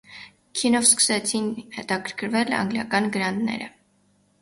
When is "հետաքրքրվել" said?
1.77-2.59